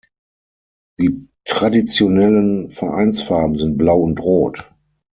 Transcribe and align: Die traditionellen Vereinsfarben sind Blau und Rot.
Die 0.99 1.27
traditionellen 1.45 2.71
Vereinsfarben 2.71 3.55
sind 3.55 3.77
Blau 3.77 4.01
und 4.01 4.19
Rot. 4.19 4.73